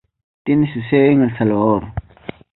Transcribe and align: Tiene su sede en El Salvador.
Tiene 0.43 0.73
su 0.73 0.81
sede 0.89 1.11
en 1.11 1.21
El 1.21 1.37
Salvador. 1.37 1.93